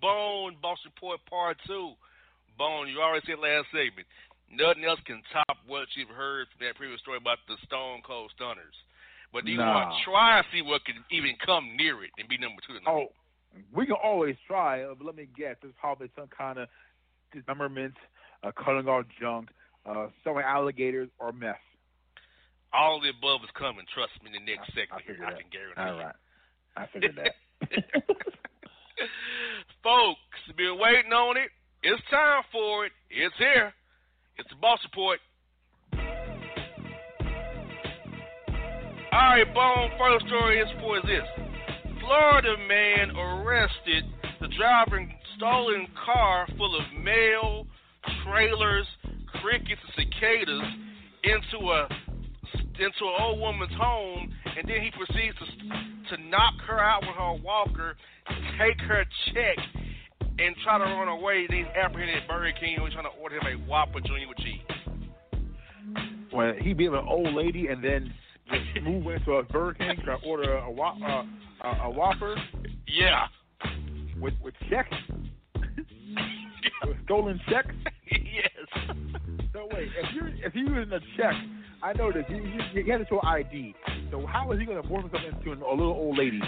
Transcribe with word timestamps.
Bone, 0.00 0.56
Boston 0.60 0.90
Report 0.94 1.20
Part 1.28 1.56
2. 1.66 1.92
Bone, 2.58 2.88
you 2.88 3.00
already 3.00 3.24
said 3.26 3.38
last 3.38 3.66
segment. 3.70 4.06
Nothing 4.50 4.84
else 4.84 5.00
can 5.06 5.22
top 5.32 5.51
what 5.72 5.88
you've 5.96 6.12
heard 6.12 6.46
from 6.52 6.60
that 6.66 6.76
previous 6.76 7.00
story 7.00 7.16
about 7.16 7.38
the 7.48 7.56
Stone 7.64 8.02
Cold 8.06 8.30
Stunners. 8.36 8.76
But 9.32 9.46
do 9.46 9.50
you 9.50 9.56
Nah. 9.56 9.72
want 9.72 9.96
to 9.96 10.04
try 10.04 10.36
and 10.38 10.46
see 10.52 10.60
what 10.60 10.84
can 10.84 11.02
even 11.10 11.34
come 11.40 11.74
near 11.76 12.04
it 12.04 12.10
and 12.18 12.28
be 12.28 12.36
number 12.36 12.60
two? 12.66 12.76
Oh, 12.86 13.08
we 13.72 13.86
can 13.86 13.96
always 13.96 14.36
try, 14.46 14.82
uh, 14.84 14.92
but 14.94 15.06
let 15.06 15.16
me 15.16 15.26
guess. 15.34 15.56
There's 15.62 15.72
probably 15.80 16.10
some 16.14 16.28
kind 16.28 16.58
of 16.58 16.68
dismemberment, 17.32 17.96
uh, 18.42 18.52
cutting 18.52 18.86
off 18.88 19.06
junk, 19.18 19.48
uh, 19.86 20.08
selling 20.22 20.44
alligators, 20.44 21.08
or 21.18 21.32
meth. 21.32 21.56
All 22.74 22.96
of 22.96 23.02
the 23.02 23.08
above 23.10 23.40
is 23.44 23.50
coming. 23.52 23.84
Trust 23.92 24.12
me, 24.22 24.28
in 24.36 24.44
the 24.44 24.52
next 24.52 24.68
I 24.70 24.74
segment, 24.76 25.00
figured 25.06 25.16
here, 25.16 25.26
I 25.26 25.40
can 25.40 25.48
guarantee 25.50 25.80
All 25.80 25.96
you. 25.96 26.12
I 26.76 26.86
figured 26.92 27.16
that. 27.16 27.34
Folks, 29.82 30.20
been 30.56 30.78
waiting 30.78 31.12
on 31.12 31.36
it. 31.36 31.50
It's 31.82 32.02
time 32.10 32.42
for 32.52 32.86
it. 32.86 32.92
It's 33.10 33.34
here. 33.38 33.72
It's 34.38 34.48
the 34.48 34.56
Boss 34.56 34.78
Report. 34.84 35.18
All 39.12 39.18
right, 39.18 39.54
Bone. 39.54 39.90
First 39.98 40.26
story 40.26 40.58
is 40.58 40.68
for 40.80 40.98
this: 41.02 41.20
Florida 42.00 42.56
man 42.66 43.14
arrested 43.14 44.04
the 44.40 44.48
driver 44.56 45.06
stolen 45.36 45.86
car 46.02 46.48
full 46.56 46.74
of 46.74 46.82
mail, 47.04 47.66
trailers, 48.24 48.86
crickets, 49.42 49.82
and 49.84 50.08
cicadas 50.08 50.62
into 51.24 51.58
a 51.68 51.88
into 52.80 53.04
an 53.04 53.20
old 53.20 53.38
woman's 53.38 53.74
home, 53.74 54.32
and 54.56 54.66
then 54.66 54.80
he 54.80 54.90
proceeds 54.96 55.36
to 55.36 56.16
to 56.16 56.22
knock 56.30 56.54
her 56.66 56.80
out 56.80 57.02
with 57.02 57.14
her 57.14 57.34
walker, 57.44 57.96
take 58.58 58.80
her 58.80 59.04
check, 59.34 59.58
and 60.38 60.56
try 60.64 60.78
to 60.78 60.84
run 60.84 61.08
away. 61.08 61.44
Then 61.50 61.58
he's 61.58 61.66
apprehended 61.76 62.26
Burger 62.26 62.52
King 62.58 62.76
and 62.76 62.84
he's 62.84 62.94
trying 62.94 63.04
to 63.12 63.20
order 63.20 63.36
him 63.36 63.60
a 63.60 63.68
Whopper 63.68 64.00
Junior 64.00 64.28
with 64.28 64.38
cheese. 64.38 64.62
Well, 66.32 66.54
he 66.58 66.72
be 66.72 66.88
with 66.88 67.00
an 67.00 67.06
old 67.06 67.34
lady 67.34 67.66
and 67.66 67.84
then 67.84 68.10
move 68.82 69.06
into 69.14 69.32
a 69.34 69.42
Burger 69.44 69.74
King 69.74 69.96
to 70.06 70.14
order 70.26 70.56
a, 70.58 70.70
whop, 70.70 70.96
uh, 71.02 71.66
a, 71.66 71.82
a 71.84 71.90
Whopper 71.90 72.36
Yeah. 72.86 73.26
with 74.20 74.34
with 74.42 74.54
checks, 74.70 74.94
with 76.86 76.96
stolen 77.04 77.40
checks. 77.48 77.74
yes. 78.10 78.94
So 79.52 79.68
wait, 79.72 79.88
if 79.98 80.14
you're 80.14 80.28
if 80.28 80.54
you're 80.54 80.76
using 80.80 80.92
a 80.92 81.00
check, 81.16 81.34
I 81.82 81.92
know 81.94 82.12
this. 82.12 82.24
You, 82.28 82.36
you, 82.36 82.82
you 82.84 82.92
have 82.92 83.00
to 83.00 83.06
show 83.08 83.20
ID. 83.22 83.74
So 84.10 84.26
how 84.26 84.50
is 84.52 84.60
he 84.60 84.66
going 84.66 84.80
to 84.82 84.88
morph 84.88 85.02
himself 85.02 85.22
into 85.24 85.52
a 85.52 85.70
little 85.70 85.92
old 85.92 86.18
lady? 86.18 86.40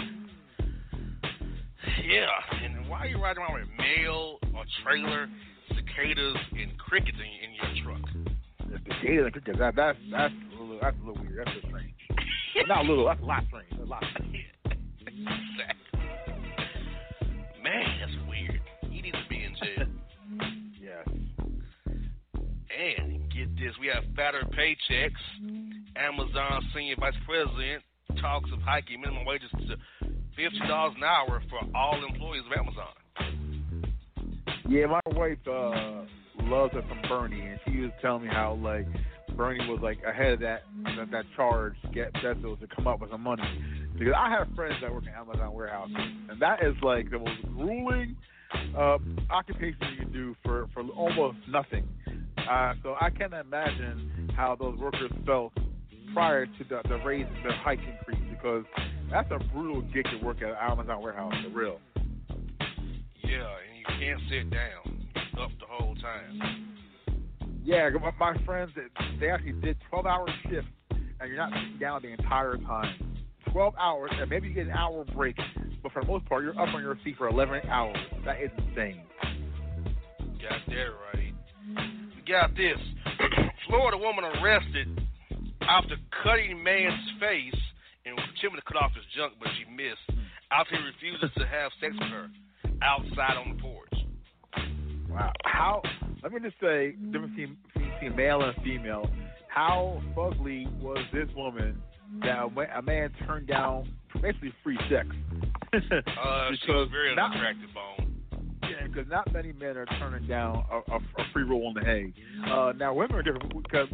Yeah. 2.03 2.27
And 2.63 2.87
why 2.89 2.99
are 2.99 3.07
you 3.07 3.21
riding 3.21 3.43
around 3.43 3.59
with 3.59 3.69
mail, 3.77 4.39
a 4.43 4.83
trailer, 4.83 5.27
cicadas, 5.69 6.35
and 6.57 6.77
crickets 6.77 7.17
in, 7.17 7.49
in 7.49 7.55
your 7.55 7.83
truck? 7.83 8.09
The 8.69 8.77
cicadas 9.01 9.25
and 9.25 9.33
crickets, 9.33 9.59
That 9.59 9.75
that's 9.75 9.97
that's 10.11 10.33
a 10.33 10.61
little, 10.61 10.79
that's 10.81 10.97
a 11.03 11.07
little 11.07 11.23
weird. 11.23 11.45
That's 11.47 11.57
a 11.63 11.67
strange. 11.67 11.94
Not 12.67 12.85
a 12.85 12.87
little. 12.87 13.05
That's 13.05 13.21
a 13.21 13.25
lot 13.25 13.43
strange. 13.47 13.69
That's 13.71 13.83
a 13.83 13.85
lot 13.85 14.03
strange. 14.11 14.35
Man, 17.63 17.99
that's 17.99 18.11
weird. 18.29 18.61
He 18.89 19.01
needs 19.01 19.17
to 19.17 19.27
be 19.29 19.43
in 19.43 19.55
jail. 19.55 19.87
yes. 20.81 21.07
And 22.77 23.31
get 23.31 23.55
this, 23.55 23.73
we 23.79 23.87
have 23.87 24.03
fatter 24.15 24.43
paychecks. 24.57 25.23
Amazon 25.95 26.61
senior 26.73 26.95
vice 26.99 27.13
president 27.25 27.81
talks 28.21 28.49
of 28.51 28.59
hiking 28.61 28.99
minimum 29.01 29.25
wages 29.25 29.49
to 29.51 29.77
fifty 30.35 30.59
dollars 30.67 30.93
an 30.97 31.03
hour 31.03 31.41
for 31.49 31.59
all 31.75 32.03
employees 32.05 32.43
of 32.45 32.51
Amazon. 32.57 32.93
Yeah, 34.67 34.87
my 34.87 34.99
wife 35.07 35.37
uh 35.47 36.03
loves 36.43 36.73
it 36.75 36.83
from 36.87 37.01
Bernie, 37.07 37.41
and 37.41 37.59
she 37.65 37.79
was 37.81 37.91
telling 38.01 38.23
me 38.23 38.29
how 38.29 38.55
like 38.61 38.87
Bernie 39.35 39.67
was 39.69 39.79
like 39.81 39.99
ahead 40.07 40.33
of 40.33 40.39
that 40.41 40.63
that, 40.97 41.11
that 41.11 41.25
charge 41.35 41.75
get 41.93 42.13
Bezos 42.15 42.59
to 42.59 42.67
come 42.75 42.87
up 42.87 43.01
with 43.01 43.11
some 43.11 43.21
money. 43.21 43.43
Because 43.97 44.13
I 44.17 44.29
have 44.29 44.47
friends 44.55 44.75
that 44.81 44.93
work 44.93 45.03
in 45.03 45.09
Amazon 45.09 45.53
warehouses, 45.53 45.95
and 46.29 46.41
that 46.41 46.63
is 46.63 46.75
like 46.81 47.09
the 47.09 47.19
most 47.19 47.41
grueling 47.55 48.15
uh, 48.77 48.97
occupation 49.29 49.77
you 49.91 50.05
can 50.05 50.13
do 50.13 50.35
for 50.43 50.67
for 50.73 50.83
almost 50.89 51.37
nothing. 51.49 51.87
Uh, 52.49 52.73
so 52.83 52.95
I 52.99 53.09
can't 53.09 53.33
imagine 53.33 54.31
how 54.35 54.55
those 54.55 54.77
workers 54.77 55.11
felt 55.25 55.53
prior 56.13 56.45
to 56.45 56.63
the, 56.69 56.81
the 56.87 56.97
raise, 57.05 57.25
the 57.43 57.53
hike 57.63 57.79
increase, 57.79 58.21
because 58.29 58.63
that's 59.11 59.29
a 59.31 59.39
brutal 59.53 59.81
gig 59.93 60.05
to 60.05 60.25
work 60.25 60.41
at 60.41 60.53
Amazon 60.61 61.01
warehouse, 61.01 61.33
for 61.43 61.57
real. 61.57 61.79
Yeah, 63.23 63.47
and 63.57 63.79
you 63.79 63.85
can't 63.99 64.21
sit 64.29 64.49
down 64.51 65.07
up 65.39 65.51
the 65.59 65.65
whole 65.67 65.95
time. 65.95 66.74
Yeah, 67.65 67.89
my, 67.99 68.11
my 68.19 68.45
friends, 68.45 68.71
they 69.19 69.29
actually 69.29 69.53
did 69.53 69.75
12 69.89 70.05
hour 70.05 70.27
shifts, 70.43 70.69
and 70.91 71.27
you're 71.27 71.35
not 71.35 71.49
sitting 71.49 71.79
down 71.79 72.03
the 72.03 72.09
entire 72.09 72.57
time. 72.57 73.17
12 73.51 73.73
hours, 73.79 74.11
and 74.13 74.29
maybe 74.29 74.49
you 74.49 74.53
get 74.53 74.67
an 74.67 74.73
hour 74.73 75.03
break, 75.15 75.35
but 75.81 75.91
for 75.91 76.03
the 76.03 76.07
most 76.07 76.25
part, 76.25 76.43
you're 76.43 76.59
up 76.59 76.73
on 76.75 76.81
your 76.83 76.95
feet 77.03 77.17
for 77.17 77.27
11 77.27 77.67
hours. 77.67 77.97
That 78.23 78.39
is 78.39 78.51
insane. 78.57 79.01
Got 80.41 80.61
that 80.67 80.89
right. 81.13 81.33
We 82.15 82.31
got 82.31 82.55
this. 82.55 82.77
Florida 83.67 83.97
woman 83.97 84.25
arrested 84.25 85.01
after 85.61 85.95
cutting 86.23 86.61
man's 86.61 87.01
face 87.19 87.59
and 88.05 88.13
attempting 88.13 88.61
to 88.61 88.61
cut 88.67 88.77
off 88.77 88.91
his 88.93 89.05
junk, 89.17 89.33
but 89.39 89.49
she 89.57 89.65
missed. 89.71 90.21
After 90.51 90.75
he 90.77 90.83
refuses 90.83 91.31
to 91.35 91.47
have 91.47 91.71
sex 91.81 91.93
with 91.97 92.09
her 92.09 92.27
outside 92.83 93.37
on 93.37 93.55
the 93.55 93.61
porch. 93.61 93.89
Wow. 95.09 95.31
How? 95.45 95.81
Let 96.25 96.33
me 96.33 96.39
just 96.39 96.59
say, 96.59 96.93
difference 97.11 97.35
between, 97.35 97.57
between 97.75 98.15
male 98.15 98.41
and 98.41 98.55
female. 98.63 99.07
How 99.47 100.01
fugly 100.17 100.65
was 100.81 100.97
this 101.13 101.27
woman 101.35 101.79
that 102.21 102.47
a 102.75 102.81
man 102.81 103.11
turned 103.27 103.45
down 103.45 103.93
basically 104.23 104.51
free 104.63 104.79
sex? 104.89 105.07
uh, 105.73 106.49
she 106.65 106.71
was 106.71 106.89
very 106.91 107.15
not, 107.15 107.29
unattractive, 107.29 107.69
bone. 107.75 108.15
Yeah, 108.63 108.87
because 108.87 109.07
not 109.07 109.31
many 109.31 109.53
men 109.53 109.77
are 109.77 109.85
turning 109.99 110.27
down 110.27 110.65
a, 110.71 110.93
a, 110.93 110.95
a 110.95 111.25
free 111.31 111.43
roll 111.43 111.67
in 111.67 111.75
the 111.75 111.85
hay. 111.85 112.11
Uh, 112.51 112.73
now 112.75 112.91
women 112.91 113.17
are 113.17 113.21
different 113.21 113.53
because 113.61 113.87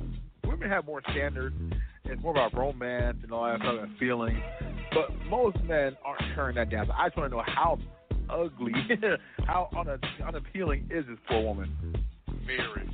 women 0.46 0.70
have 0.70 0.86
more 0.86 1.02
standards. 1.12 1.58
It's 2.06 2.24
more 2.24 2.32
about 2.32 2.58
romance 2.58 3.18
and 3.24 3.34
all 3.34 3.44
that 3.44 3.62
other 3.62 3.90
feelings. 4.00 4.40
But 4.94 5.14
most 5.30 5.62
men 5.66 5.98
aren't 6.06 6.34
turning 6.34 6.56
that 6.56 6.70
down. 6.70 6.88
So 6.88 6.94
I 6.94 7.10
just 7.10 7.18
want 7.18 7.30
to 7.30 7.36
know 7.36 7.44
how 7.46 7.78
ugly, 8.30 8.72
how 9.46 9.70
unappealing 10.26 10.88
is 10.90 11.06
this 11.08 11.18
poor 11.28 11.42
woman? 11.42 12.01
Very. 12.46 12.90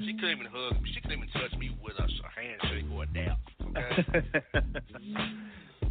She 0.00 0.14
couldn't 0.14 0.38
even 0.40 0.46
hug 0.46 0.80
me. 0.80 0.90
She 0.94 1.00
couldn't 1.02 1.18
even 1.18 1.28
touch 1.30 1.52
me 1.58 1.76
with 1.82 1.94
a, 1.98 2.04
a 2.04 2.30
handshake 2.32 2.90
or 2.92 3.02
a 3.02 3.06
dap. 3.12 3.38
Okay. 3.60 4.64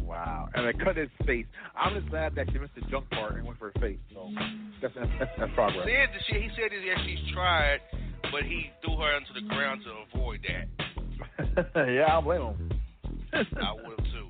wow. 0.00 0.48
And 0.54 0.66
I 0.66 0.72
cut 0.72 0.96
his 0.96 1.08
face. 1.24 1.46
I'm 1.76 1.94
just 1.94 2.10
glad 2.10 2.34
that 2.34 2.50
she 2.50 2.58
missed 2.58 2.74
the 2.74 2.82
junk 2.90 3.08
part 3.10 3.36
and 3.36 3.46
went 3.46 3.58
for 3.58 3.70
her 3.72 3.80
face. 3.80 3.98
So 4.12 4.28
that's 4.82 4.94
that's, 4.94 5.30
that's, 5.38 5.52
progress. 5.54 5.86
Said 5.86 6.10
that 6.10 6.22
she, 6.26 6.34
he 6.34 6.48
said 6.56 6.70
that 6.72 6.82
yeah, 6.84 6.98
she's 7.06 7.32
tried, 7.32 7.78
but 8.32 8.42
he 8.42 8.70
threw 8.84 8.96
her 8.96 9.16
into 9.16 9.32
the 9.34 9.46
ground 9.48 9.82
to 9.84 10.18
avoid 10.18 10.40
that. 10.48 10.66
yeah, 11.88 12.06
I'll 12.10 12.22
blame 12.22 12.42
him. 12.42 12.72
I 13.32 13.72
would 13.72 13.98
have 13.98 14.08
too. 14.10 14.28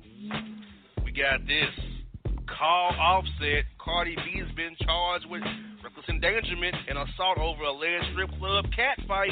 We 1.03 1.11
got 1.11 1.41
this. 1.47 1.73
Call 2.47 2.91
Offset. 2.99 3.65
Cardi 3.79 4.15
B's 4.15 4.55
been 4.55 4.75
charged 4.85 5.25
with 5.29 5.41
reckless 5.83 6.05
endangerment 6.09 6.75
and 6.89 6.97
assault 6.97 7.37
over 7.37 7.63
alleged 7.63 8.05
strip 8.13 8.29
club 8.39 8.65
cat 8.75 8.97
fight 9.07 9.31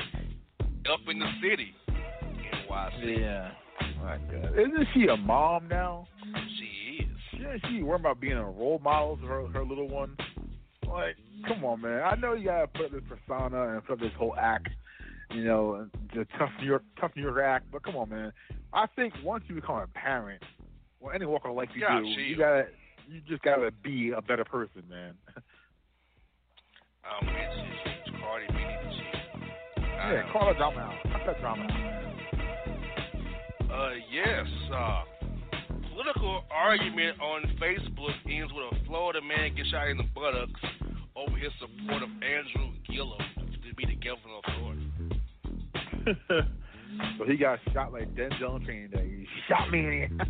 up 0.91 0.99
in 1.09 1.19
the 1.19 1.31
city. 1.41 1.73
NYC. 2.69 3.19
Yeah. 3.19 3.51
Oh 3.81 4.03
my 4.03 4.17
God. 4.31 4.53
Isn't 4.57 4.87
she 4.93 5.07
a 5.07 5.17
mom 5.17 5.67
now? 5.67 6.07
She 6.59 7.03
is. 7.03 7.09
Shouldn't 7.31 7.61
she 7.69 7.83
worry 7.83 7.99
about 7.99 8.19
being 8.19 8.33
a 8.37 8.43
role 8.45 8.79
model 8.83 9.17
for 9.21 9.27
her, 9.27 9.47
her 9.47 9.63
little 9.65 9.87
one? 9.87 10.15
Like, 10.87 11.15
come 11.47 11.63
on, 11.63 11.81
man. 11.81 12.01
I 12.03 12.15
know 12.15 12.33
you 12.33 12.45
gotta 12.45 12.67
put 12.67 12.85
up 12.87 12.91
this 12.91 13.01
persona 13.07 13.73
and 13.73 13.85
put 13.85 13.93
up 13.93 13.99
this 13.99 14.11
whole 14.17 14.35
act, 14.37 14.69
you 15.31 15.43
know, 15.43 15.87
the 16.13 16.25
tough 16.37 16.49
New 16.59 16.67
York, 16.67 16.83
tough 16.99 17.11
New 17.15 17.23
York 17.23 17.39
act. 17.43 17.65
But 17.71 17.83
come 17.83 17.95
on, 17.95 18.09
man. 18.09 18.33
I 18.73 18.85
think 18.95 19.13
once 19.23 19.43
you 19.47 19.55
become 19.55 19.77
a 19.77 19.87
parent, 19.87 20.43
well, 20.99 21.13
any 21.15 21.25
walk 21.25 21.43
of 21.45 21.55
life 21.55 21.69
you 21.73 21.81
Yeah, 21.81 21.99
do, 21.99 22.05
she- 22.15 22.21
you 22.23 22.37
gotta, 22.37 22.67
you 23.07 23.21
just 23.27 23.41
gotta 23.41 23.71
be 23.83 24.11
a 24.11 24.21
better 24.21 24.43
person, 24.45 24.83
man. 24.89 25.13
Um, 27.03 27.27
Cardi 28.21 28.47
B 28.47 28.53
needs 28.53 28.83
to 28.83 28.89
cheat. 28.95 29.17
I 29.99 30.13
yeah, 30.13 30.31
call 30.31 30.45
her 30.47 30.53
drama 30.53 30.79
out. 30.79 30.93
Cut 31.11 31.21
that 31.25 31.39
drama 31.41 31.63
out. 31.63 32.01
Uh, 33.71 33.93
yes. 34.11 34.47
Uh, 34.73 35.03
political 35.91 36.43
argument 36.51 37.19
on 37.21 37.43
Facebook 37.61 38.13
ends 38.29 38.51
with 38.53 38.65
a 38.71 38.85
Florida 38.85 39.21
man 39.21 39.55
gets 39.55 39.69
shot 39.69 39.87
in 39.87 39.97
the 39.97 40.03
buttocks 40.15 40.61
over 41.15 41.37
his 41.37 41.51
support 41.59 42.03
of 42.03 42.09
Andrew 42.09 42.71
Gillum 42.89 43.19
to 43.37 43.75
be 43.75 43.85
the 43.85 43.95
governor 43.95 44.37
of 44.37 44.45
Florida. 44.57 44.81
so 47.17 47.25
he 47.25 47.37
got 47.37 47.59
shot 47.73 47.93
like 47.93 48.13
Denzel 48.15 48.63
training 48.65 48.89
day. 48.91 49.07
He 49.07 49.27
shot 49.47 49.69
me 49.69 49.79
in 49.79 50.17
the 50.17 50.25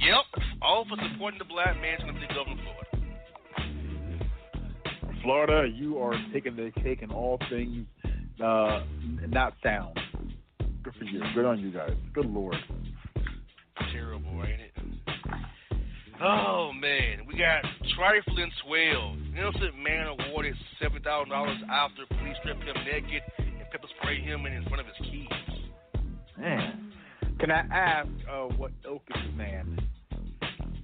yep, 0.00 0.24
all 0.62 0.84
for 0.84 0.96
supporting 1.12 1.38
the 1.38 1.44
black 1.44 1.80
man 1.80 1.98
to 2.00 2.12
be 2.12 2.20
the 2.20 2.34
governor 2.34 2.52
of 2.52 2.58
Florida. 2.60 2.97
Florida, 5.22 5.68
you 5.68 5.98
are 5.98 6.14
taking 6.32 6.56
the 6.56 6.70
cake 6.82 7.02
in 7.02 7.10
all 7.10 7.38
things 7.50 7.86
uh, 8.42 8.84
not 9.28 9.54
sound. 9.62 9.98
Good 10.82 10.94
for 10.98 11.04
you. 11.04 11.22
Good 11.34 11.44
on 11.44 11.58
you 11.58 11.72
guys. 11.72 11.92
Good 12.14 12.26
lord. 12.26 12.56
Terrible, 13.92 14.42
ain't 14.44 14.60
it? 14.60 14.72
Oh 16.22 16.72
man, 16.72 17.26
we 17.26 17.36
got 17.38 17.64
trifling 17.96 18.50
swell. 18.64 19.16
Innocent 19.36 19.78
man 19.78 20.08
awarded 20.08 20.54
seven 20.80 21.02
thousand 21.02 21.30
dollars 21.30 21.58
after 21.70 22.06
police 22.16 22.36
stripped 22.40 22.62
him 22.62 22.76
naked 22.84 23.22
and 23.38 23.70
pepper 23.70 23.86
sprayed 24.00 24.24
him 24.24 24.46
in 24.46 24.64
front 24.64 24.80
of 24.80 24.86
his 24.86 25.06
kids. 25.06 25.60
Man. 26.38 26.92
Can 27.38 27.52
I 27.52 27.60
ask 27.72 28.08
uh, 28.28 28.46
what 28.56 28.72
ilk 28.84 29.02
is 29.14 29.22
this 29.22 29.36
man? 29.36 29.78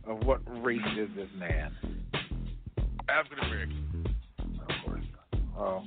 Of 0.06 0.24
what 0.24 0.40
race 0.62 0.80
is 0.96 1.08
this 1.16 1.28
man? 1.36 1.72
African 3.08 3.44
American. 3.44 4.13
Oh. 5.56 5.82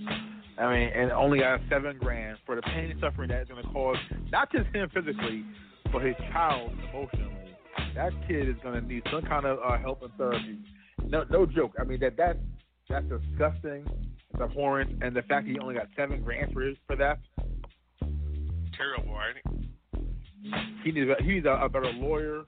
I 0.58 0.74
mean, 0.74 0.90
and 0.96 1.12
only 1.12 1.40
got 1.40 1.60
seven 1.70 1.98
grand 2.00 2.38
for 2.46 2.56
the 2.56 2.62
pain 2.64 2.90
and 2.90 3.00
suffering 3.00 3.30
that 3.30 3.44
is 3.44 3.48
going 3.48 3.64
to 3.64 3.70
cause 3.70 3.98
not 4.32 4.52
just 4.52 4.74
him 4.74 4.90
physically, 4.94 5.46
but 5.92 6.02
his 6.02 6.16
child 6.32 6.72
emotionally. 6.90 7.34
That 7.96 8.12
kid 8.28 8.50
is 8.50 8.56
going 8.64 8.82
to 8.82 8.88
need 8.88 9.04
some 9.12 9.22
kind 9.22 9.46
of 9.46 9.60
uh, 9.60 9.78
help 9.78 10.02
and 10.02 10.12
therapy. 10.18 10.58
No, 11.04 11.26
no 11.30 11.46
joke. 11.46 11.74
I 11.80 11.84
mean 11.84 12.00
that 12.00 12.18
that's 12.18 12.40
that's 12.90 13.06
disgusting. 13.06 13.86
It's 14.34 14.42
abhorrent, 14.42 15.04
and 15.04 15.16
the 15.16 15.22
fact 15.24 15.46
that 15.46 15.52
he 15.52 15.60
only 15.60 15.76
got 15.76 15.88
seven 15.96 16.24
grand 16.24 16.54
for 16.54 16.62
his 16.62 16.78
for 16.88 16.96
that, 16.96 17.20
Terrible, 18.78 19.20
it? 19.36 20.12
he 20.84 20.92
needs 20.92 21.10
a, 21.10 21.24
he 21.24 21.34
needs 21.34 21.46
a, 21.46 21.60
a 21.64 21.70
better 21.70 21.92
lawyer. 21.94 22.44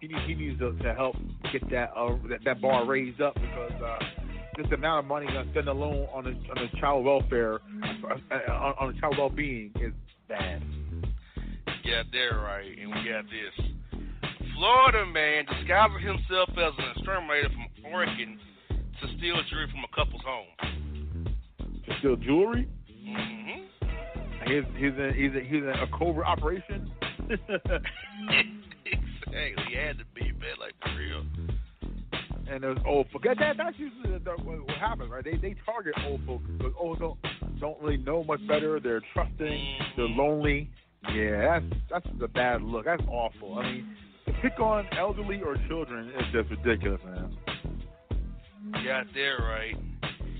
He 0.00 0.08
needs 0.08 0.20
he 0.26 0.34
needs 0.34 0.58
to, 0.60 0.72
to 0.78 0.94
help 0.94 1.16
get 1.52 1.68
that, 1.70 1.90
uh, 1.96 2.16
that 2.28 2.40
that 2.44 2.60
bar 2.60 2.86
raised 2.86 3.20
up 3.20 3.34
because 3.34 3.72
uh, 3.82 3.98
the 4.56 4.74
amount 4.74 5.04
of 5.04 5.08
money 5.08 5.26
gonna 5.26 5.50
spend 5.50 5.68
alone 5.68 6.06
on 6.12 6.24
his 6.24 6.36
on 6.50 6.56
his 6.62 6.80
child 6.80 7.04
welfare 7.04 7.60
uh, 7.82 8.52
on, 8.52 8.74
on 8.78 8.92
his 8.92 9.00
child 9.00 9.16
well 9.18 9.30
being 9.30 9.72
is 9.80 9.92
bad. 10.28 10.62
Got 11.66 12.12
that 12.12 12.36
right, 12.36 12.78
and 12.78 12.90
we 12.90 13.10
got 13.10 13.24
this. 13.24 13.66
Florida 14.56 15.04
man 15.06 15.44
discovered 15.46 16.00
himself 16.00 16.50
as 16.50 16.72
an 16.78 16.84
exterminator 16.96 17.48
from 17.48 17.92
Oregon 17.92 18.38
to 18.68 19.08
steal 19.18 19.36
jewelry 19.50 19.68
from 19.70 19.84
a 19.84 19.88
couple's 19.94 20.22
home. 20.22 20.46
To 21.58 21.98
steal 21.98 22.16
jewelry. 22.16 22.68
Mm-hmm. 23.04 23.62
He's 24.46 24.64
he's 24.76 24.98
a, 24.98 25.12
he's 25.12 25.34
a, 25.34 25.40
he's 25.40 25.62
a, 25.62 25.82
a 25.82 25.98
covert 25.98 26.26
operation. 26.26 26.90
exactly, 28.86 29.64
he 29.68 29.76
had 29.76 29.98
to 29.98 30.04
be 30.14 30.30
man, 30.32 30.58
like 30.60 30.74
for 30.82 30.94
real. 30.96 31.24
And 32.52 32.62
there's 32.62 32.78
old 32.86 33.06
folk. 33.10 33.22
That, 33.22 33.38
that, 33.38 33.56
that's 33.56 33.78
usually 33.78 34.10
what 34.12 34.76
happens, 34.78 35.10
right? 35.10 35.24
They 35.24 35.36
they 35.36 35.56
target 35.64 35.94
old 36.06 36.20
folks 36.26 36.44
because 36.58 36.72
oh, 36.80 36.96
so 36.98 37.16
don't 37.60 37.80
really 37.80 37.96
know 37.96 38.22
much 38.24 38.46
better. 38.46 38.78
They're 38.78 39.02
trusting. 39.14 39.76
They're 39.96 40.06
mm-hmm. 40.06 40.18
lonely. 40.18 40.70
Yeah, 41.14 41.60
that's 41.60 42.04
that's 42.04 42.06
a 42.22 42.28
bad 42.28 42.62
look. 42.62 42.84
That's 42.84 43.02
awful. 43.08 43.58
I 43.58 43.62
mean, 43.62 43.96
to 44.26 44.32
pick 44.42 44.60
on 44.60 44.86
elderly 44.98 45.40
or 45.42 45.56
children 45.68 46.10
is 46.10 46.24
just 46.32 46.50
ridiculous, 46.50 47.00
man. 47.04 47.36
Got 48.72 49.06
that 49.14 49.36
right. 49.42 49.76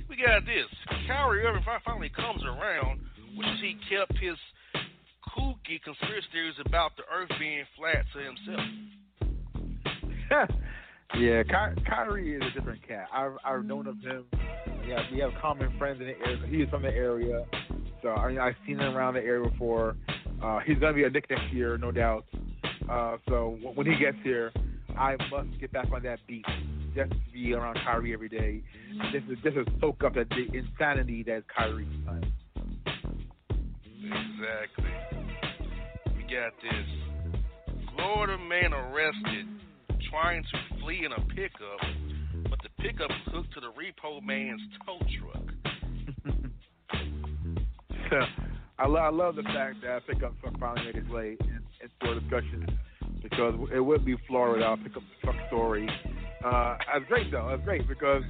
We 0.09 0.17
got 0.17 0.45
this. 0.45 0.69
Kyrie 1.07 1.45
Irving 1.45 1.65
finally 1.85 2.11
comes 2.11 2.43
around, 2.45 3.01
wishes 3.37 3.61
he 3.61 3.77
kept 3.89 4.13
his 4.19 4.37
kooky 5.37 5.83
conspiracy 5.83 6.27
theories 6.33 6.55
about 6.67 6.93
the 6.97 7.03
Earth 7.13 7.31
being 7.39 7.65
flat 7.77 8.05
to 8.13 8.19
himself. 8.21 8.61
yeah, 11.19 11.43
Ky- 11.43 11.83
Kyrie 11.89 12.35
is 12.35 12.43
a 12.43 12.59
different 12.59 12.87
cat. 12.87 13.07
I've 13.13 13.33
I've 13.45 13.65
known 13.65 13.87
of 13.87 13.99
him. 14.01 14.25
Yeah, 14.87 15.01
we 15.13 15.21
have 15.21 15.31
common 15.41 15.77
friends 15.79 16.01
in 16.01 16.07
the 16.07 16.19
area. 16.27 16.47
He 16.49 16.63
is 16.63 16.71
from 16.71 16.83
the 16.83 16.89
area, 16.89 17.45
so 18.03 18.11
I 18.11 18.29
mean, 18.29 18.39
I've 18.39 18.57
seen 18.67 18.79
him 18.79 18.97
around 18.97 19.15
the 19.15 19.21
area 19.21 19.49
before. 19.49 19.97
Uh, 20.43 20.59
he's 20.61 20.79
gonna 20.79 20.93
be 20.93 21.05
a 21.05 21.11
Knick 21.11 21.31
next 21.31 21.53
year, 21.53 21.79
no 21.79 21.93
doubt. 21.93 22.25
Uh, 22.91 23.17
so 23.29 23.59
when 23.75 23.87
he 23.87 23.97
gets 23.97 24.17
here, 24.25 24.53
I 24.99 25.17
must 25.31 25.59
get 25.61 25.73
back 25.73 25.87
on 25.93 26.03
that 26.03 26.19
beat 26.27 26.45
just 26.95 27.11
to 27.11 27.19
be 27.33 27.55
around 27.55 27.79
Kyrie 27.85 28.13
every 28.13 28.29
day. 28.29 28.63
Just 29.13 29.29
to, 29.29 29.37
just 29.37 29.55
to 29.55 29.65
soak 29.81 30.03
up 30.05 30.15
that 30.15 30.29
the 30.31 30.47
insanity 30.57 31.23
that's 31.23 31.45
Kyrie 31.55 31.87
time. 32.05 32.33
Exactly. 34.05 34.91
We 36.17 36.23
got 36.23 36.53
this. 36.61 37.39
Florida 37.95 38.37
man 38.39 38.73
arrested 38.73 39.47
trying 40.13 40.45
to 40.45 40.59
flee 40.81 41.05
in 41.07 41.13
a 41.13 41.21
pickup, 41.35 41.81
but 42.51 42.59
the 42.63 42.69
pickup 42.83 43.09
was 43.09 43.21
hooked 43.33 43.55
to 43.55 43.61
the 43.61 43.73
repo 43.73 44.23
man's 44.23 44.61
tow 44.85 44.99
truck. 45.19 45.43
I, 48.79 48.87
lo- 48.87 49.01
I 49.01 49.09
love 49.11 49.37
the 49.37 49.43
fact 49.43 49.77
that 49.83 50.07
pickup 50.07 50.39
truck 50.43 50.61
finally 50.61 50.85
made 50.85 50.97
its 50.97 51.09
way 51.09 51.39
into 51.41 52.13
a 52.13 52.21
discussion 52.21 52.79
because 53.23 53.55
it 53.75 53.81
would 53.81 54.05
be 54.05 54.17
Florida 54.29 54.77
pickup 54.83 55.03
truck 55.25 55.37
story. 55.49 55.89
Uh, 56.45 56.77
that's 56.93 57.07
great 57.09 57.31
though. 57.31 57.49
That's 57.49 57.65
great 57.65 57.89
because 57.89 58.23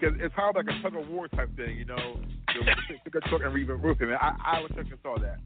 cause 0.00 0.12
it's 0.20 0.34
kind 0.34 0.56
of 0.56 0.64
like 0.64 0.74
a 0.74 0.82
tug 0.82 0.94
of 0.94 1.08
war 1.08 1.26
type 1.28 1.54
thing, 1.56 1.76
you 1.76 1.86
know. 1.86 2.20
Pickup 3.04 3.22
truck 3.24 3.42
and 3.44 3.52
Reba 3.52 3.74
roofing. 3.74 4.12
I, 4.12 4.36
I 4.44 4.60
wish 4.60 4.72
I 4.78 5.02
saw 5.02 5.18
that. 5.18 5.38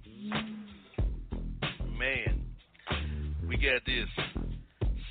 Man, 1.99 2.44
we 3.49 3.56
got 3.56 3.80
this. 3.87 4.44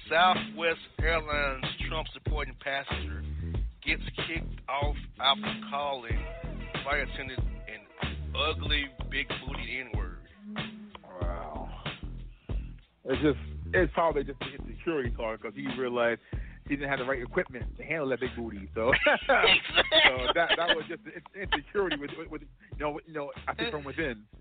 Southwest 0.10 0.79
Airlines 1.01 1.65
Trump 1.88 2.07
supporting 2.13 2.55
passenger 2.63 3.24
gets 3.86 4.03
kicked 4.27 4.62
off 4.69 4.95
after 5.19 5.53
calling 5.69 6.19
flight 6.83 7.07
attendant 7.07 7.39
an 7.39 8.36
ugly 8.36 8.86
big 9.10 9.27
booty 9.27 9.79
N 9.81 9.98
word. 9.98 10.17
Wow. 11.22 11.69
It's 13.05 13.22
just 13.22 13.38
it's 13.74 13.93
probably 13.93 14.24
just 14.24 14.39
an 14.41 14.75
security 14.77 15.10
card 15.10 15.41
because 15.41 15.55
he 15.55 15.67
realized 15.79 16.22
he 16.67 16.75
didn't 16.75 16.89
have 16.89 17.00
the 17.00 17.05
right 17.05 17.22
equipment 17.22 17.65
to 17.77 17.83
handle 17.83 18.10
that 18.10 18.19
big 18.19 18.36
booty. 18.36 18.69
So, 18.74 18.91
so 19.27 19.36
that 20.36 20.50
that 20.57 20.75
was 20.75 20.86
just 20.88 21.01
insecurity 21.36 21.98
with, 21.98 22.12
with, 22.17 22.29
with 22.29 22.41
you 22.41 22.79
know 22.79 23.00
you 23.05 23.13
know 23.13 23.31
I 23.48 23.53
think 23.53 23.72
from 23.72 23.83
within. 23.83 24.24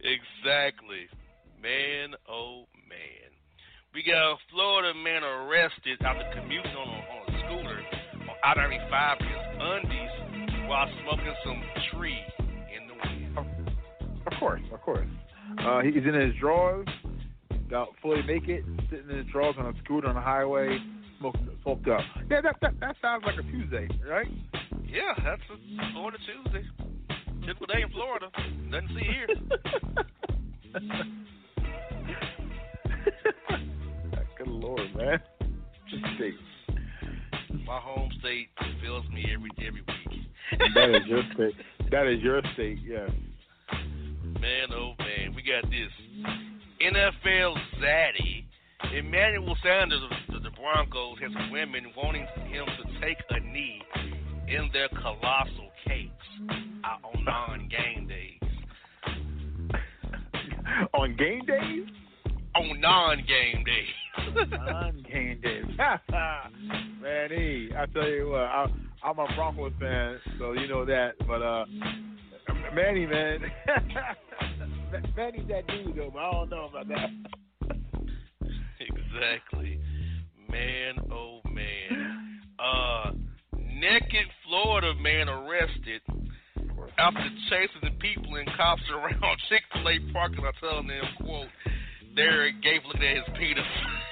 Exactly, 0.00 1.08
man. 1.62 2.14
Oh 2.28 2.64
man, 2.88 3.19
we 3.94 4.02
got 4.02 4.32
a 4.32 4.36
Florida 4.50 4.94
man 4.94 5.24
arrested 5.24 6.00
after 6.04 6.24
commuting 6.34 6.72
on 6.72 6.88
a, 6.88 7.00
on 7.10 7.22
a 7.26 7.38
scooter 7.40 7.82
on 8.28 8.36
I-95 8.44 9.20
in 9.20 9.26
his 9.26 9.36
undies 9.60 10.68
while 10.68 10.88
smoking 11.02 11.34
some 11.44 11.62
tree 11.92 12.18
in 12.74 12.86
the 12.86 12.94
wind. 12.94 13.36
Of 14.26 14.32
course, 14.38 14.62
of 14.72 14.80
course. 14.82 15.08
Uh, 15.58 15.80
he's 15.80 16.04
in 16.04 16.14
his 16.14 16.34
drawers, 16.40 16.86
got 17.68 17.88
fully 18.00 18.22
naked, 18.22 18.64
sitting 18.90 19.10
in 19.10 19.16
his 19.18 19.26
drawers 19.32 19.56
on 19.58 19.66
a 19.66 19.72
scooter 19.84 20.06
on 20.08 20.14
the 20.14 20.20
highway, 20.20 20.78
smoking, 21.18 21.48
smoked 21.62 21.88
up. 21.88 22.00
Yeah, 22.30 22.40
that, 22.42 22.56
that 22.62 22.78
that 22.80 22.96
sounds 23.02 23.24
like 23.26 23.38
a 23.38 23.42
Tuesday, 23.42 23.88
right? 24.08 24.28
Yeah, 24.86 25.14
that's 25.24 25.42
a 25.50 25.92
Florida 25.92 26.18
Tuesday. 26.18 26.64
Typical 27.44 27.66
day 27.66 27.82
in 27.82 27.90
Florida. 27.90 28.30
Nothing 28.68 28.88
to 28.88 28.94
see 28.94 29.06
here. 29.06 29.26
Lord, 34.60 34.94
man. 34.96 35.20
State. 36.16 36.34
Mm. 37.50 37.64
My 37.66 37.78
home 37.78 38.10
state 38.20 38.48
fills 38.82 39.04
me 39.08 39.24
every 39.32 39.50
every 39.66 39.82
week. 39.82 40.74
that 40.74 40.90
is 40.90 41.06
your 41.06 41.22
state. 41.34 41.54
That 41.90 42.06
is 42.06 42.20
your 42.20 42.42
state, 42.54 42.78
yes. 42.84 43.10
Man, 44.40 44.72
oh 44.72 44.94
man, 44.98 45.34
we 45.34 45.42
got 45.42 45.68
this. 45.70 45.90
NFL 46.80 47.56
Zaddy, 47.82 48.44
Emmanuel 48.96 49.56
Sanders 49.62 50.00
of 50.34 50.42
the 50.42 50.50
Broncos 50.50 51.18
has 51.20 51.30
women 51.50 51.86
wanting 51.96 52.26
him 52.48 52.64
to 52.66 53.00
take 53.00 53.18
a 53.30 53.40
knee 53.40 53.82
in 54.48 54.70
their 54.72 54.88
colossal 54.88 55.70
cakes 55.86 56.10
on 57.04 57.24
non-game 57.24 58.08
days. 58.08 58.40
on 60.94 61.16
game 61.16 61.44
days? 61.44 61.86
On 62.56 62.80
non-game 62.80 63.64
days. 64.44 64.60
non-game. 64.66 65.42
Man, 67.02 67.32
E, 67.32 67.70
I 67.76 67.86
tell 67.86 68.08
you 68.08 68.30
what, 68.30 68.40
I, 68.40 68.66
I'm 69.02 69.18
a 69.18 69.26
Broncos 69.34 69.72
fan, 69.80 70.18
so 70.38 70.52
you 70.52 70.68
know 70.68 70.84
that. 70.84 71.12
But 71.26 71.42
uh, 71.42 71.64
Manny, 72.74 73.06
man, 73.06 73.40
Manny's 75.16 75.48
that 75.48 75.66
dude 75.66 75.96
though. 75.96 76.10
But 76.12 76.18
I 76.20 76.32
don't 76.32 76.50
know 76.50 76.68
about 76.68 76.88
that. 76.88 77.10
exactly, 78.80 79.80
man. 80.50 80.94
Oh 81.10 81.40
man. 81.46 82.40
Uh, 82.58 83.12
naked 83.56 84.26
Florida 84.46 84.92
man 85.00 85.28
arrested 85.28 86.02
after 86.98 87.30
chasing 87.48 87.80
the 87.82 87.96
people 87.98 88.36
and 88.36 88.48
cops 88.56 88.82
around 88.92 89.38
Chick 89.48 89.62
Fil 89.72 89.88
A 89.88 90.12
parking 90.12 90.44
lot, 90.44 90.54
telling 90.60 90.86
them, 90.86 91.04
"quote." 91.20 91.48
There, 92.16 92.50
Gabe 92.50 92.82
looking 92.86 93.04
at 93.06 93.16
his 93.16 93.36
penis. 93.38 93.64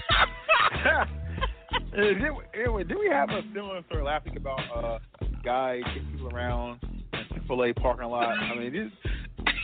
anyway, 1.97 2.85
did 2.85 2.99
we 2.99 3.09
have 3.11 3.31
a 3.31 3.43
similar 3.55 3.83
story 3.89 4.03
week 4.25 4.37
about 4.37 4.61
uh, 4.75 4.99
guy 5.45 5.81
kicking 5.95 6.13
people 6.13 6.29
around 6.35 6.81
in 6.83 7.25
Chick 7.29 7.43
Fil 7.47 7.65
A 7.65 7.73
parking 7.75 8.09
lot? 8.09 8.29
I 8.29 8.55
mean, 8.55 8.73
this 8.73 8.91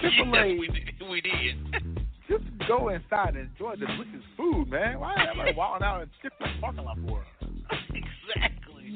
Chick 0.00 0.12
Fil 0.16 0.34
A. 0.34 0.56
We 0.58 0.68
did. 0.68 1.10
We 1.10 1.20
did. 1.20 2.06
Just 2.28 2.44
go 2.66 2.88
inside 2.88 3.36
and 3.36 3.50
enjoy 3.50 3.72
the 3.72 3.86
delicious 3.86 4.24
food, 4.36 4.70
man. 4.70 4.98
Why 4.98 5.14
am 5.14 5.40
I 5.40 5.52
wilding 5.56 5.84
out 5.84 6.02
in 6.02 6.10
Chick 6.22 6.32
Fil 6.38 6.48
A 6.48 6.60
parking 6.60 6.84
lot 6.84 6.98
for? 7.06 7.24
exactly, 7.70 8.94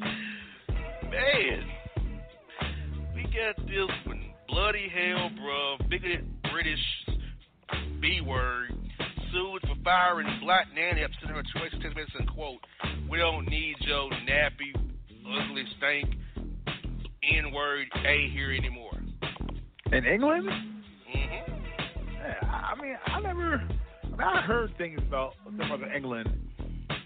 man. 1.11 1.63
We 3.15 3.23
got 3.23 3.57
this 3.67 3.89
one. 4.05 4.25
Bloody 4.47 4.89
hell, 4.89 5.29
bro. 5.37 5.77
Bigoted 5.89 6.25
British 6.51 6.79
B 8.01 8.21
word 8.21 8.73
sued 9.31 9.61
for 9.61 9.75
firing 9.89 10.27
black 10.43 10.67
nanny 10.75 11.01
sending 11.19 11.35
her 11.35 11.41
choice 11.41 11.71
text 11.81 11.97
message 11.97 12.13
and 12.19 12.29
quote, 12.29 12.59
"We 13.09 13.17
don't 13.17 13.49
need 13.49 13.75
your 13.79 14.11
nappy, 14.11 14.75
ugly 15.25 15.65
stank, 15.77 16.13
N 17.23 17.51
word 17.51 17.87
A 18.05 18.29
here 18.29 18.51
anymore." 18.51 19.01
In 19.91 20.05
England? 20.05 20.47
Mm-hmm. 20.47 21.53
Yeah, 22.13 22.47
I 22.47 22.79
mean, 22.79 22.97
I 23.07 23.19
never. 23.19 23.55
I, 24.03 24.07
mean, 24.07 24.21
I 24.21 24.41
heard 24.41 24.77
things 24.77 24.99
about 25.07 25.33
other 25.71 25.91
England, 25.91 26.29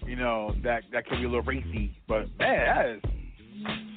you 0.06 0.16
know, 0.16 0.54
that 0.62 0.82
that 0.92 1.06
can 1.06 1.20
be 1.20 1.24
a 1.24 1.28
little 1.28 1.42
racy, 1.42 1.96
but 2.06 2.26
man, 2.38 2.66
that 2.66 2.86
is. 2.86 3.02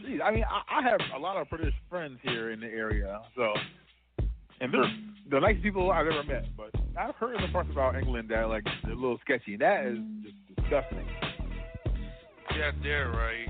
Geez, 0.05 0.21
I 0.23 0.31
mean, 0.31 0.45
I, 0.49 0.79
I 0.79 0.89
have 0.89 1.01
a 1.13 1.19
lot 1.19 1.35
of 1.35 1.49
British 1.49 1.73
friends 1.89 2.19
here 2.21 2.51
in 2.51 2.61
the 2.61 2.67
area, 2.67 3.19
so 3.35 3.53
and 4.61 4.73
they're 4.73 4.89
the 5.29 5.39
nicest 5.41 5.63
people 5.63 5.91
I've 5.91 6.07
ever 6.07 6.23
met. 6.23 6.45
But 6.55 6.71
I've 6.99 7.15
heard 7.15 7.37
the 7.41 7.51
parts 7.51 7.69
about 7.71 7.95
England 7.95 8.29
that 8.29 8.39
are 8.39 8.47
like 8.47 8.65
a 8.85 8.89
little 8.89 9.19
sketchy. 9.21 9.55
That 9.57 9.85
is 9.85 9.97
just 10.23 10.55
disgusting. 10.55 11.05
Got 12.49 12.81
that 12.81 13.11
right. 13.13 13.49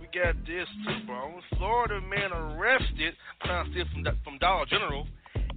We 0.00 0.08
got 0.18 0.34
this 0.46 0.66
too, 0.86 1.06
bro. 1.06 1.40
Florida 1.58 2.00
man 2.00 2.32
arrested 2.32 3.14
trying 3.44 3.66
to 3.66 3.70
steal 3.72 3.84
from 3.92 4.04
from 4.24 4.38
Dollar 4.38 4.64
General 4.66 5.06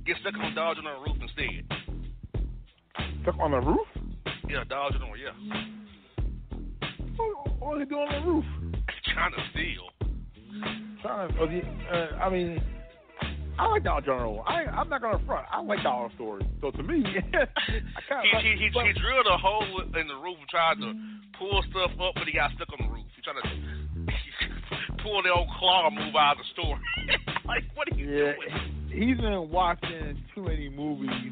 gets 0.05 0.19
stuck 0.19 0.33
on 0.35 0.49
the 0.49 0.55
Dollar 0.55 0.75
General 0.75 1.01
roof 1.01 1.17
instead. 1.21 1.63
Stuck 3.21 3.39
on 3.39 3.51
the 3.51 3.61
roof? 3.61 3.87
Yeah, 4.49 4.65
Dollar 4.65 4.91
General. 4.91 5.17
Yeah. 5.17 5.31
What, 7.15 7.59
what 7.59 7.75
are 7.75 7.79
they 7.79 7.85
doing 7.85 8.07
on 8.09 8.21
the 8.21 8.31
roof? 8.31 8.45
trying 9.13 9.31
to 9.31 9.37
steal. 9.51 9.87
Trying 11.01 11.33
to. 11.33 11.61
Uh, 11.91 12.17
I 12.17 12.29
mean. 12.29 12.61
I 13.59 13.67
like 13.67 13.83
Dollar 13.83 14.01
General. 14.01 14.43
I 14.47 14.63
I'm 14.65 14.89
not 14.89 15.01
gonna 15.01 15.23
front. 15.25 15.45
I 15.51 15.61
like 15.61 15.83
dollar 15.83 16.09
stores. 16.15 16.43
So 16.61 16.71
to 16.71 16.83
me, 16.83 17.03
I 17.33 18.01
kind 18.09 18.27
of. 18.35 18.41
He, 18.41 18.49
he, 18.49 18.55
he, 18.57 18.67
he 18.69 18.93
drilled 18.99 19.27
a 19.31 19.37
hole 19.37 19.81
in 19.81 20.07
the 20.07 20.15
roof 20.15 20.37
and 20.39 20.49
tried 20.49 20.77
to 20.81 20.93
pull 21.37 21.63
stuff 21.69 21.91
up, 22.01 22.15
but 22.15 22.25
he 22.25 22.33
got 22.33 22.51
stuck 22.55 22.69
on 22.73 22.87
the 22.87 22.91
roof. 22.93 23.05
He 23.15 23.21
tried 23.21 23.41
to 23.41 24.97
pull 25.03 25.21
the 25.23 25.29
old 25.29 25.47
claw 25.59 25.89
move 25.89 26.15
out 26.15 26.37
of 26.37 26.37
the 26.39 26.43
store. 26.53 26.79
like, 27.45 27.63
what 27.75 27.91
are 27.91 27.95
you 27.95 28.09
Yeah, 28.09 28.33
doing? 28.33 29.07
he's 29.07 29.17
been 29.17 29.49
watching 29.51 30.17
too 30.33 30.43
many 30.43 30.69
movies, 30.69 31.31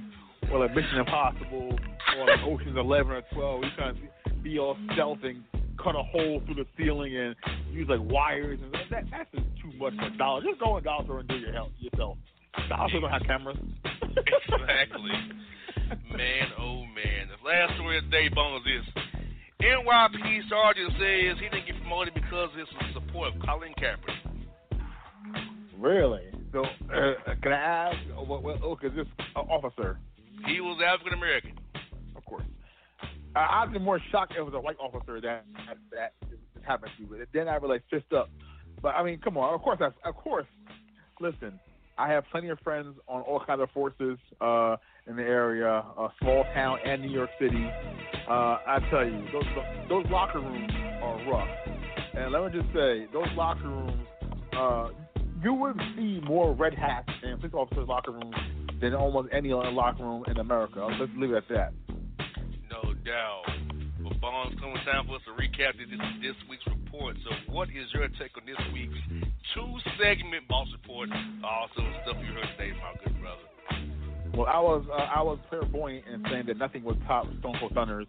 or 0.52 0.60
like 0.60 0.76
Mission 0.76 1.00
Impossible, 1.00 1.78
or 2.18 2.26
like 2.28 2.40
Ocean's 2.46 2.78
Eleven 2.78 3.14
or 3.14 3.24
Twelve. 3.34 3.64
He's 3.64 3.74
trying 3.78 3.96
to 3.96 4.34
be 4.44 4.60
all 4.60 4.78
stealth 4.94 5.20
and 5.24 5.44
cut 5.82 5.96
a 5.96 6.04
hole 6.04 6.42
through 6.46 6.56
the 6.56 6.66
ceiling 6.78 7.16
and 7.18 7.36
use 7.72 7.88
like 7.90 8.02
wires 8.04 8.60
and 8.62 8.72
that. 8.92 9.06
That's 9.10 9.32
just 9.34 9.46
too 9.62 9.72
much 9.78 9.94
for 9.96 10.10
Dollar. 10.18 10.42
Just 10.44 10.60
go 10.60 10.78
in 10.78 10.84
Dollar 10.84 11.04
Store 11.06 11.20
and 11.20 11.28
do 11.30 11.36
your 11.38 11.54
help 11.54 11.72
yourself. 11.80 12.18
Dollar 12.70 12.90
Store 12.90 13.02
don't 13.02 13.12
have 13.12 13.24
cameras. 13.24 13.58
exactly. 14.04 15.12
Man, 16.16 16.48
oh 16.60 16.84
man. 16.96 17.28
The 17.30 17.48
last 17.48 17.76
story 17.76 17.98
of 17.98 18.06
the 18.06 18.10
day, 18.12 18.30
Bones, 18.30 18.66
is 18.66 18.86
NYP 19.62 20.50
Sergeant 20.50 20.92
says 20.94 21.38
he 21.40 21.50
didn't 21.50 21.66
get 21.68 21.80
promoted 21.82 22.14
because 22.14 22.50
of 22.52 22.58
his 22.60 22.68
support 22.94 23.34
of 23.36 23.42
Colin 23.46 23.74
Kaepernick. 23.78 24.18
Really? 25.80 26.24
So, 26.52 26.64
uh, 26.64 27.14
can 27.42 27.54
I 27.54 27.56
ask? 27.92 27.98
uh, 28.18 28.22
What? 28.24 28.44
What? 28.44 28.62
Oh, 28.64 28.76
cause 28.76 28.92
this 28.96 29.08
uh, 29.36 29.40
officer, 29.40 29.98
He 30.46 30.60
was 30.62 30.82
African 30.86 31.14
American. 31.18 31.52
of 32.16 32.26
course. 32.26 32.44
Uh, 33.36 33.40
I'd 33.40 33.72
be 33.72 33.80
more 33.80 34.00
shocked 34.12 34.34
if 34.34 34.40
it 34.40 34.44
was 34.44 34.54
a 34.54 34.60
white 34.60 34.76
officer 34.80 35.22
that 35.22 35.46
that, 35.68 35.78
that 35.92 36.14
happened 36.64 36.92
to. 37.00 37.06
But 37.06 37.20
then 37.34 37.48
I 37.48 37.58
would 37.58 37.70
like 37.70 37.84
fist 37.90 38.12
up. 38.16 38.30
But 38.82 38.96
I 38.96 39.04
mean, 39.04 39.20
come 39.20 39.38
on. 39.38 39.54
Of 39.54 39.62
course, 39.62 39.78
that's, 39.80 39.96
of 40.04 40.16
course. 40.16 40.48
Listen, 41.20 41.60
I 41.98 42.10
have 42.10 42.24
plenty 42.32 42.50
of 42.50 42.60
friends 42.60 42.96
on 43.08 43.22
all 43.22 43.44
kinds 43.46 43.62
of 43.62 43.70
forces 43.72 44.18
uh, 44.40 44.78
in 45.08 45.16
the 45.16 45.24
area, 45.24 45.84
uh, 45.98 46.08
small 46.20 46.44
town 46.54 46.80
and 46.84 47.02
New 47.02 47.12
York 47.12 47.30
City. 47.40 47.70
Uh, 48.28 48.58
I 48.66 48.80
tell 48.90 49.06
you, 49.06 49.24
those 49.32 49.46
those 49.88 50.06
locker 50.10 50.40
rooms 50.40 50.72
are 51.02 51.32
rough. 51.32 51.48
And 52.14 52.32
let 52.32 52.44
me 52.44 52.60
just 52.60 52.74
say, 52.74 53.06
those 53.14 53.28
locker 53.36 53.68
rooms, 53.68 54.06
uh, 54.58 54.90
you 55.44 55.54
would 55.54 55.80
see 55.96 56.20
more 56.26 56.54
red 56.54 56.74
hats 56.74 57.10
in 57.24 57.38
police 57.38 57.54
officers' 57.54 57.88
locker 57.88 58.12
rooms 58.12 58.36
than 58.82 58.94
almost 58.94 59.30
any 59.32 59.54
other 59.54 59.72
locker 59.72 60.04
room 60.04 60.24
in 60.28 60.38
America. 60.38 60.88
Let's 61.00 61.12
leave 61.18 61.32
it 61.32 61.38
at 61.38 61.50
that. 61.50 61.74
No 62.70 62.94
doubt. 63.06 63.44
But 64.04 64.20
Bones, 64.20 64.60
coming 64.60 64.78
time 64.86 65.06
for 65.08 65.16
us 65.16 65.22
to 65.26 65.32
recap 65.40 65.78
this, 65.78 65.88
this 66.22 66.36
week's 66.50 66.66
report. 66.66 66.81
So, 66.92 67.54
what 67.54 67.70
is 67.70 67.88
your 67.94 68.08
take 68.20 68.36
on 68.36 68.46
this 68.46 68.58
week's 68.74 68.94
two-segment 69.56 70.48
boss 70.50 70.68
report? 70.74 71.10
Also, 71.44 71.88
stuff 72.04 72.18
you 72.20 72.34
heard 72.34 72.48
today, 72.58 72.72
my 72.80 73.04
good 73.04 73.20
brother. 73.22 73.42
Well, 74.36 74.48
I 74.48 74.60
was 74.60 74.86
uh, 74.92 74.96
I 74.96 75.22
was 75.22 75.40
clairvoyant 75.50 76.06
in 76.08 76.24
saying 76.30 76.48
that 76.48 76.58
nothing 76.58 76.84
would 76.84 77.02
top 77.08 77.28
Stone 77.40 77.56
Cold 77.60 77.72
Stunners, 77.72 78.08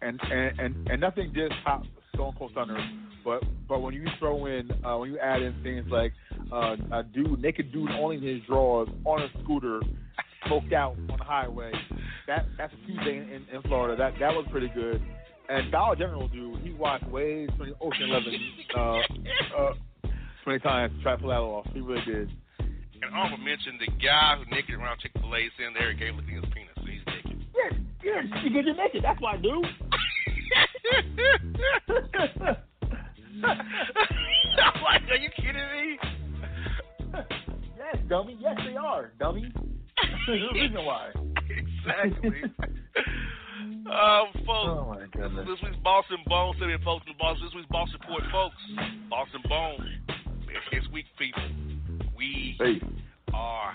and 0.00 0.18
and 0.30 0.58
and, 0.58 0.88
and 0.88 1.00
nothing 1.00 1.32
did 1.34 1.52
top 1.62 1.82
Stone 2.14 2.34
Cold 2.38 2.52
Stunners. 2.52 2.82
But 3.22 3.42
but 3.68 3.80
when 3.80 3.92
you 3.92 4.06
throw 4.18 4.46
in 4.46 4.70
uh, 4.82 4.96
when 4.96 5.10
you 5.10 5.18
add 5.18 5.42
in 5.42 5.54
things 5.62 5.84
like 5.90 6.12
uh, 6.50 6.76
a 6.90 7.02
dude 7.02 7.40
naked 7.40 7.70
dude 7.70 7.90
in 7.90 8.22
his 8.22 8.40
drawers 8.46 8.88
on 9.04 9.22
a 9.22 9.28
scooter, 9.42 9.80
smoked 10.46 10.72
out 10.72 10.96
on 11.10 11.18
the 11.18 11.24
highway, 11.24 11.72
that 12.26 12.46
that's 12.56 12.72
a 12.72 12.86
Tuesday 12.86 13.18
in, 13.18 13.24
in, 13.24 13.56
in 13.56 13.62
Florida. 13.68 13.94
That 13.94 14.18
that 14.20 14.32
was 14.32 14.46
pretty 14.50 14.68
good. 14.74 15.02
And 15.52 15.70
Dollar 15.70 15.96
General 15.96 16.28
dude, 16.28 16.60
he 16.62 16.72
watched 16.72 17.06
way 17.10 17.46
20 17.58 17.74
Ocean 17.82 18.08
Eleven 18.08 18.32
uh, 18.74 19.00
uh, 19.58 19.74
20 20.44 20.58
times 20.60 20.96
to 20.96 21.02
try 21.02 21.12
to 21.12 21.18
pull 21.20 21.28
that 21.28 21.40
off. 21.40 21.66
He 21.74 21.80
really 21.80 22.00
did. 22.06 22.30
And 22.58 23.12
honorable 23.12 23.36
mention 23.36 23.78
the 23.78 23.88
guy 24.02 24.36
who 24.38 24.46
naked 24.50 24.74
around 24.76 25.00
Chick 25.00 25.12
Fil 25.12 25.28
A 25.28 25.50
saying 25.58 25.74
there 25.78 25.90
and 25.90 25.98
gave 25.98 26.14
looking 26.14 26.36
his 26.36 26.44
penis, 26.54 26.72
so 26.74 26.86
he's 26.86 27.04
naked. 27.04 27.44
Yes, 27.54 27.74
yes, 28.02 28.24
you 28.42 28.50
get 28.50 28.64
your 28.64 28.76
naked. 28.76 29.04
That's 29.04 29.20
I 29.22 29.36
do. 29.36 29.62
I'm 33.44 34.82
like, 34.82 35.02
are 35.10 35.16
you 35.20 35.28
kidding 35.36 35.52
me? 35.52 35.98
yes, 37.76 37.96
dummy. 38.08 38.38
Yes, 38.40 38.56
they 38.66 38.76
are, 38.76 39.12
dummy. 39.18 39.52
There's 40.26 40.42
a 40.50 40.54
reason 40.54 40.82
why. 40.82 41.10
exactly. 41.50 42.42
Um, 43.86 44.26
folks, 44.46 44.48
Oh 44.48 44.94
my 44.94 45.06
goodness. 45.12 45.46
this 45.46 45.58
week's 45.62 45.76
Boston 45.82 46.18
Bone, 46.26 46.54
City 46.60 46.74
folks, 46.84 47.04
the 47.06 47.14
boss. 47.18 47.36
This 47.42 47.52
week's 47.54 47.68
Boss 47.68 47.88
Report, 47.92 48.22
folks. 48.30 48.56
Boston 49.10 49.42
Bone. 49.48 49.98
Next 50.72 50.90
week, 50.92 51.06
people, 51.18 51.42
we 52.16 52.56
Hey. 52.58 52.80
are 53.34 53.74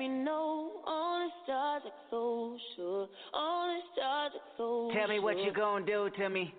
Me 0.00 0.08
know. 0.08 0.70
All 0.86 1.28
the 1.28 1.30
stars 1.44 1.82
are 1.84 1.98
so 2.10 2.56
sure. 2.74 3.08
All 3.34 3.66
the 3.68 3.80
stars 3.92 4.32
are 4.34 4.48
so 4.56 4.90
Tell 4.98 5.08
me 5.08 5.20
what 5.20 5.34
sure. 5.36 5.44
you 5.44 5.52
gonna 5.52 5.84
do 5.84 6.08
to 6.16 6.28
me. 6.30 6.54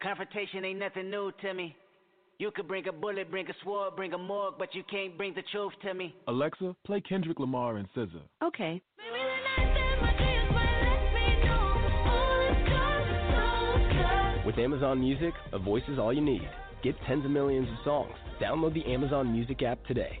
Confrontation 0.00 0.64
ain't 0.64 0.78
nothing 0.78 1.10
new 1.10 1.32
to 1.42 1.54
me. 1.54 1.74
You 2.38 2.52
could 2.52 2.68
bring 2.68 2.86
a 2.86 2.92
bullet, 2.92 3.32
bring 3.32 3.48
a 3.50 3.54
sword, 3.64 3.96
bring 3.96 4.12
a 4.14 4.18
morgue, 4.18 4.54
but 4.60 4.72
you 4.76 4.84
can't 4.88 5.18
bring 5.18 5.34
the 5.34 5.42
truth 5.50 5.72
to 5.82 5.92
me. 5.92 6.14
Alexa, 6.28 6.76
play 6.86 7.00
Kendrick 7.00 7.40
Lamar 7.40 7.78
and 7.78 7.88
SZA. 7.96 8.20
Okay. 8.44 8.80
With 14.46 14.56
Amazon 14.58 15.00
Music, 15.00 15.34
a 15.52 15.58
voice 15.58 15.82
is 15.88 15.98
all 15.98 16.12
you 16.12 16.20
need. 16.20 16.48
Get 16.84 16.94
tens 17.08 17.24
of 17.24 17.32
millions 17.32 17.68
of 17.68 17.74
songs. 17.84 18.14
Download 18.40 18.72
the 18.72 18.84
Amazon 18.86 19.32
Music 19.32 19.62
app 19.64 19.84
today. 19.86 20.20